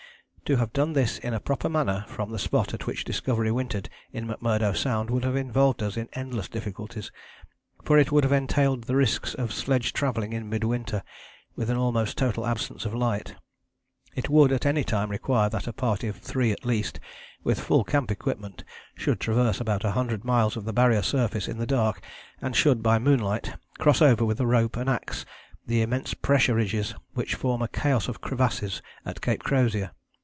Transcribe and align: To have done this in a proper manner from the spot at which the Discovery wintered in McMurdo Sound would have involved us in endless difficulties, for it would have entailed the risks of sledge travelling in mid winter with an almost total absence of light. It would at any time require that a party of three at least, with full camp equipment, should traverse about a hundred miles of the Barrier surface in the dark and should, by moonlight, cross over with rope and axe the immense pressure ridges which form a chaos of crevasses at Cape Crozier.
To 0.49 0.57
have 0.57 0.73
done 0.73 0.91
this 0.91 1.17
in 1.17 1.33
a 1.33 1.39
proper 1.39 1.69
manner 1.69 2.03
from 2.09 2.29
the 2.31 2.37
spot 2.39 2.73
at 2.73 2.85
which 2.85 3.05
the 3.05 3.11
Discovery 3.13 3.53
wintered 3.53 3.87
in 4.11 4.27
McMurdo 4.27 4.75
Sound 4.75 5.09
would 5.09 5.23
have 5.23 5.37
involved 5.37 5.81
us 5.81 5.95
in 5.95 6.09
endless 6.11 6.49
difficulties, 6.49 7.09
for 7.85 7.97
it 7.97 8.11
would 8.11 8.25
have 8.25 8.33
entailed 8.33 8.83
the 8.83 8.97
risks 8.97 9.33
of 9.33 9.53
sledge 9.53 9.93
travelling 9.93 10.33
in 10.33 10.49
mid 10.49 10.65
winter 10.65 11.03
with 11.55 11.69
an 11.69 11.77
almost 11.77 12.17
total 12.17 12.45
absence 12.45 12.85
of 12.85 12.93
light. 12.93 13.35
It 14.13 14.27
would 14.27 14.51
at 14.51 14.65
any 14.65 14.83
time 14.83 15.09
require 15.09 15.47
that 15.49 15.67
a 15.67 15.71
party 15.71 16.09
of 16.09 16.17
three 16.17 16.51
at 16.51 16.65
least, 16.65 16.99
with 17.45 17.57
full 17.57 17.85
camp 17.85 18.11
equipment, 18.11 18.65
should 18.95 19.21
traverse 19.21 19.61
about 19.61 19.85
a 19.85 19.91
hundred 19.91 20.25
miles 20.25 20.57
of 20.57 20.65
the 20.65 20.73
Barrier 20.73 21.01
surface 21.01 21.47
in 21.47 21.59
the 21.59 21.65
dark 21.65 22.01
and 22.41 22.53
should, 22.57 22.83
by 22.83 22.99
moonlight, 22.99 23.55
cross 23.79 24.01
over 24.01 24.25
with 24.25 24.41
rope 24.41 24.75
and 24.75 24.89
axe 24.89 25.23
the 25.65 25.81
immense 25.81 26.13
pressure 26.13 26.55
ridges 26.55 26.93
which 27.13 27.35
form 27.35 27.61
a 27.61 27.69
chaos 27.69 28.09
of 28.09 28.19
crevasses 28.19 28.81
at 29.05 29.21
Cape 29.21 29.43
Crozier. 29.43 29.91